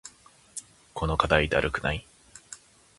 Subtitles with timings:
[0.95, 2.03] この課題だるくない？